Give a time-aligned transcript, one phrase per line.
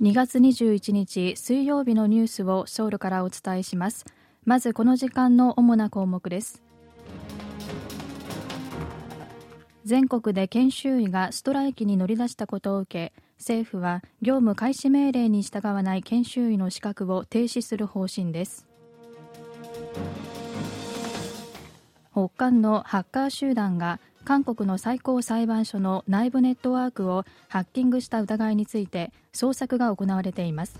[0.00, 4.06] 2月21日水曜日のニュースをソウルからお伝えします。
[4.46, 6.62] まずこの時間の主な項目です。
[9.84, 18.66] 全国で研修医がストライキに乗り出したことを受け政府は業務開始命令に従わない研修医の資格を停止する方針です。
[22.12, 24.00] 北韓のハッカー集団が
[24.30, 30.78] 韓国の最高裁判所の内部ネットワークをハッキングした疑いについて捜索が行われています。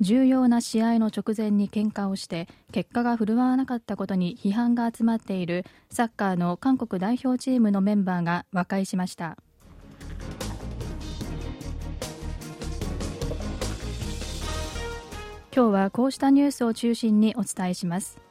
[0.00, 9.36] 重要な試合の直前に喧嘩をして結果が振るわなかったことに批判が集まっているサッカーの韓国代表チームのメンバーが和解しました。
[15.52, 18.21] 今日はこうしたニュースを中心にお伝えします。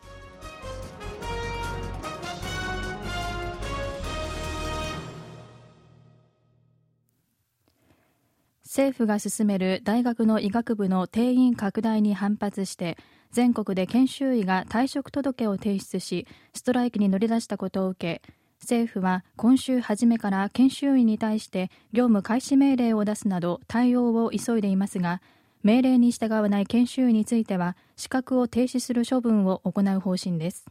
[8.72, 12.98] 政府が進める大学の医学部の定員拡大に反発して
[13.30, 25.22] 全国で研修医が退職届を提出しストライキに乗り出したことを受け政府は今週初めから研修医に対して業務開始命令を出すなど対応を急いでいますが
[25.64, 30.66] 命令に従わない研修医については資格を停止する処分を行う方針です。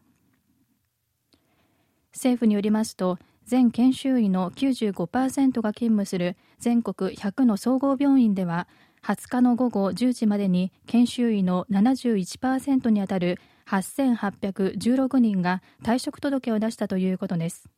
[2.12, 3.18] 政府によりますと
[3.50, 8.68] 全研修医の95%が勤務する全国100の総合病院では
[9.02, 17.68] 20日の午後10時までに研修医の71%にあたる8816人が退職届を出したということです。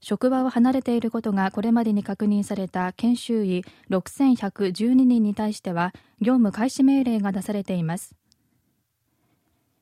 [0.00, 8.16] 職場を離れていることがこれまでに確認された研修医6112人に対しては業務開始命令が出されています。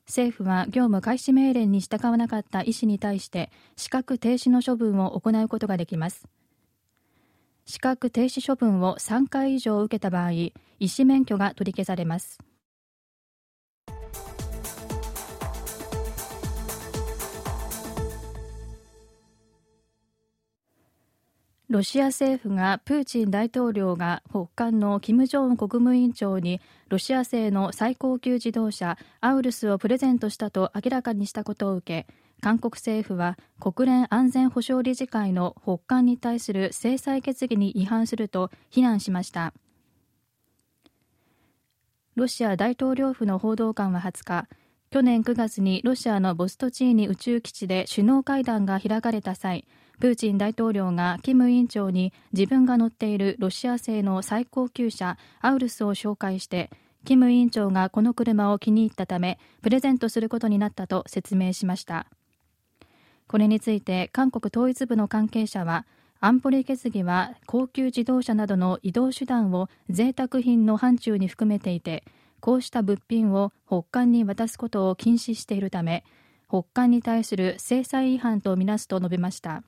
[0.09, 6.27] 政府は業務開始命令に従わなかった医師に対して資格停止の処分を行うことができます。
[7.67, 10.55] 資格停止処分を3回以上受けた場合医
[10.89, 12.39] 師免許が取り消されます。
[21.69, 39.53] ロシア政府がプーチン大統領が北韓の金正恩国務委員長にロシア製の最高級自動車アウルスをプレゼントしたと明らかにしたことを受け韓国政府は国連安全保障理事会の北韓に対する制裁決議に違反すると非難しました。
[42.15, 44.49] ロシア大統領府の報道官は20日
[44.91, 49.67] 去年9月にロシアのボストチーニ宇宙基地で首脳会談が開かれた際
[50.01, 56.71] プーチン大統領がキム委員長に自分が乗っているロシア製の最高級車アウルスを紹介して
[57.05, 62.07] キム委員長がこの車を気に入ったためプレゼントすることになったと説明しました。
[63.27, 65.85] これについて韓国統一部の関係者は
[66.21, 72.05] 安保理決議は高級自動車などの移動手段を贅沢品の範疇に含めていて
[72.41, 76.05] こうした物品を北韓に渡すことを禁止しているため
[76.49, 79.63] 北韓に対する制裁違反とみなすと述べました。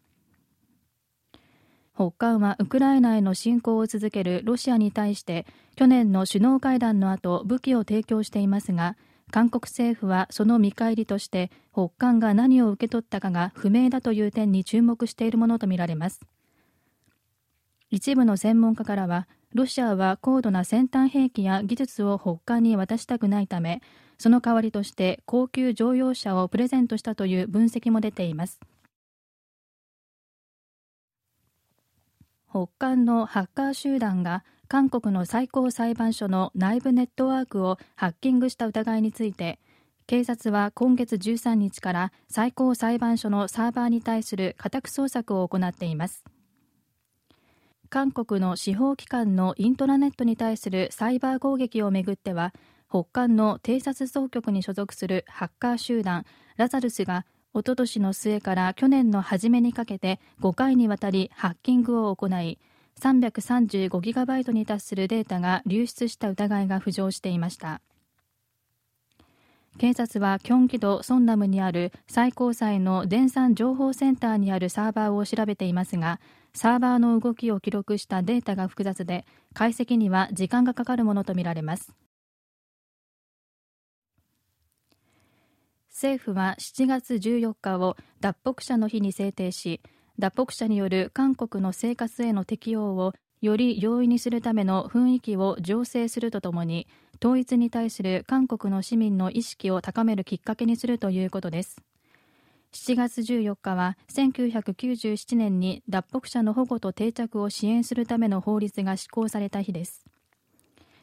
[2.01, 5.45] 北韓はウクライナへの侵攻を続けるロシアに対して
[5.77, 8.97] 去年の首脳会談の後武器を提供していますが
[9.31, 16.23] 韓国政府はその見返りとして北韓が何を受け取ったかが不明だという点に注目しているものとみられます。
[17.91, 23.83] 一部の専門家からはロシアは高度な先端兵器や技術を北韓に渡したくないため
[24.17, 28.59] その代わりとして高級乗用車をプレゼントしたという分析も出ています。
[32.51, 39.61] 北韓のハッカー集団が韓国の最高裁判所の内部ネットワークをハッキングした疑いについて
[40.09, 46.25] 警察は今月13日から最高裁判所のサーバーに対する家宅捜索を行っています。
[47.89, 52.53] 韓国の司法機関のイントラネットに対するサイバー攻撃をめぐっては
[52.89, 56.25] 北韓の偵察総局に所属するハッカー集団
[56.57, 62.59] ラザルスがおととしの末から去年の初めにかけて5回にわたりハッキングを行い
[63.01, 67.81] 335GB に達するデータが流出した疑いが浮上していました。
[69.79, 76.21] 警察はキョンギド・ソンナムにある最高裁の電産情報センターにあるサーバーを調べていますが
[76.53, 79.25] サーバーの動きを記録したデータが複雑で
[79.55, 81.93] 解析には時間がかかるものとみられます。
[86.01, 89.83] 政府は7月14日を脱北者の日に制定し
[90.19, 93.13] 脱北者による韓国の生活への適用を
[93.43, 96.89] より容易にするための雰囲気を醸成するとともに
[97.23, 101.83] 統一に対する韓国の市民の意識を高めるきっかけにするということです。
[102.73, 110.07] 7月14日は1997年に脱北者の保護と定着を支援するための法律が施行された日です。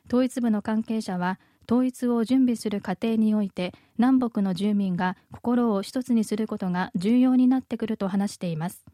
[0.07, 8.85] 統一部の関係者は統一を準備する過程において南北の住民が心を一つにすることが重要になってくると話しています。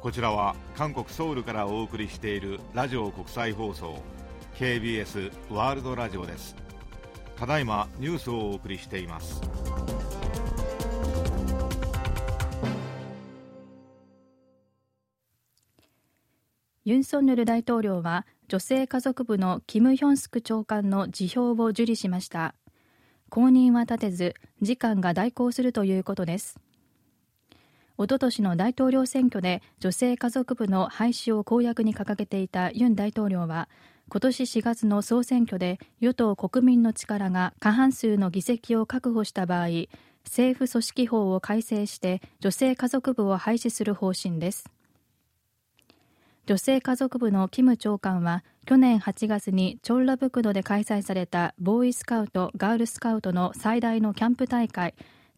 [0.00, 4.02] こちらは韓国ソウルからお送りしているラジオ国際放送
[4.56, 6.56] KBS ワールドラジオです。
[7.36, 9.40] ただいまニュースをお送りしています。
[16.92, 22.54] ユン・ソンニョル大統領は女性家族部のキム・ヒョンスク長官の辞表を受理しました。
[23.30, 26.60] 後任は立てず時間が代行するということです。
[27.96, 33.70] おととしの大統領選挙で女性家族部の廃止を公約に掲げていたユン大統領は
[34.10, 39.68] 今年4月の総選挙で与党国民の力が過半数の議席を確保した場合
[40.24, 44.66] 政府組織法を改正して女性家族部を廃止する方針です。
[46.44, 54.94] 女性家族部のキム長官は去年8月にチョンラブクドで開催されたボーイスカウト・ガールスカウトの最大のキャンプ大会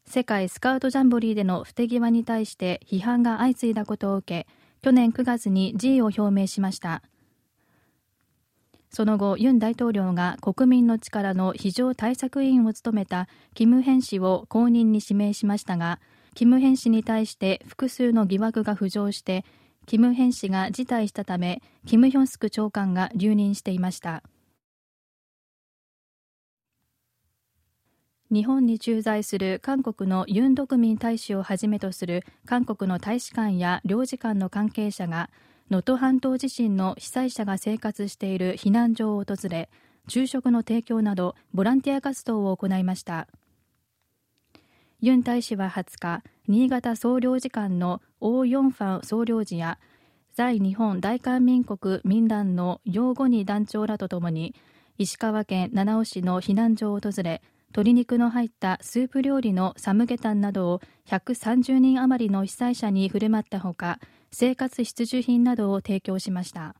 [0.06, 4.46] 世界スカウトジャンボリーでの不手際に対して批判が相次いだことを受け
[4.80, 7.02] 去年9月に辞意を表明しました。
[8.90, 15.98] その後ユン大統領が国民の力の非常対策委員を務めたキム・ヘン氏を後任に指名しましたが
[16.34, 19.44] キム・ヘン氏に対して複数の疑惑が浮上して
[19.86, 24.22] キム・ヘン氏が辞退したためキム・ヒョンスク長官が留任していました。
[28.30, 35.30] 日本に駐在する韓国のユン・ドクミン大使をはじめとする韓国の大使館や領事館の関係者が
[35.70, 39.68] 能登半島地震の被災者が生活している避難所を訪れ
[40.08, 43.28] 昼食の提供などボランティア活動を行いました。
[45.06, 49.78] ユン大使は20日新潟総領事館のオー・ヨンファン総領事や
[50.32, 54.54] 在日本大韓民国民団の養護に団長らとともに
[54.96, 57.42] 石川県七尾市の避難所を訪れ
[57.72, 63.98] 鶏肉の入ったスープ料理のサムゲタンなどを130人余りの被災者に振る舞ったほか
[64.32, 66.76] 生活必需品などを提供しました。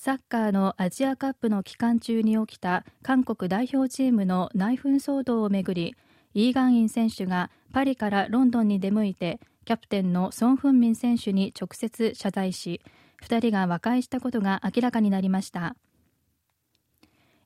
[0.00, 5.96] サッカーのアジアカップの期間中に起きた韓国代表チームの内紛騒動をめぐり
[6.34, 12.80] イーガンイン選手がパリからロンドンに出向いてキャプテンのソン・フンミン選手に直接謝罪し
[13.24, 15.74] 2人が和解したことが明らかになりました。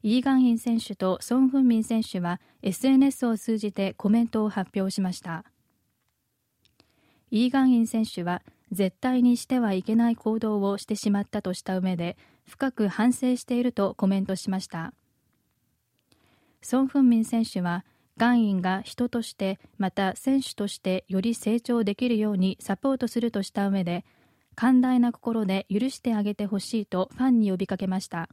[0.02, 5.46] イーガンイン選手とソン・フンミン選手は SNS を通じてコメントを発表しました。
[7.31, 12.16] イーガンイン選手は絶対にしてはいけない行動をしてしまったとした上で
[12.46, 14.92] 深く反省しているとコメントしました。
[16.60, 17.84] ソン・フンミン選手は
[18.16, 24.04] ガンインが人としてまた選手としてより成長できるようにサポートするとした上で
[24.54, 28.28] 寛大な心で許してあげてほしいとファンに呼びかけました。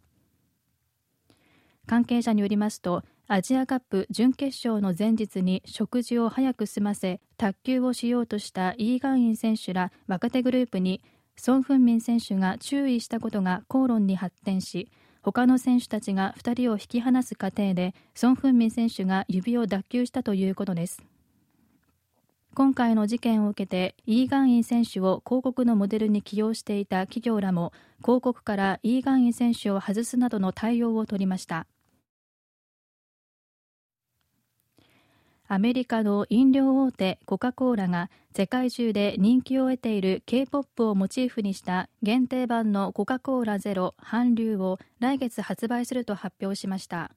[1.88, 11.02] 関係者によりますとアジアカップ準決勝の前日に食事を早く済ませ卓球をしようとしたイーガンイン選手ら若手グループに
[11.40, 21.02] ソン・フンミン選手が注意したことが口論に発展し他の選手たちが2人を引き離す過程でソン・フンミン選手が指を脱臼したということです。
[22.56, 27.72] 今回の事件を受けてイーガンイン選手を広告のモデルに起用していた企業らも
[28.02, 31.68] 広告からイーガンイン選手を外すなどの対応を取りました。
[35.52, 47.10] アメリカの飲料大手コカ・コーラが世界中で人気を得ている K-POP をモチーフにした限定版のコカ・コーラゼロ韓流を来月発売すると発表しました。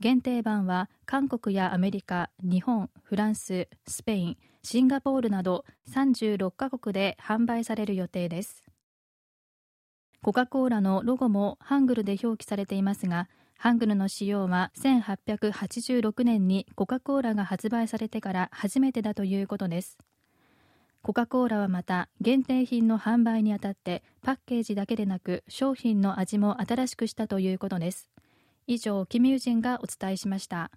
[0.00, 8.62] 限定版は韓国やアメリカ、日本、フランス、スペイン、シンガポールなど36カ国で販売される予定です。
[10.20, 13.28] コカ・コーラのロゴもハングルで表記されていますが
[13.58, 19.98] ハングルの使用は1886年にコカ・コーラが発売されてから初めてだということです。
[21.02, 28.10] コカ・コーラはまた限定品の販売にあたってパッケージだけでなく商品の味も新しくしたということです。
[28.66, 30.70] 以上キム・ユジンがお伝えしました。